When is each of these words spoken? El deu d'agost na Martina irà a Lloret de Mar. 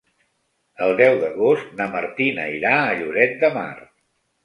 El 0.85 0.93
deu 1.01 1.19
d'agost 1.25 1.77
na 1.83 1.89
Martina 1.99 2.49
irà 2.57 2.75
a 2.89 2.99
Lloret 3.05 3.41
de 3.47 3.57
Mar. 3.63 3.73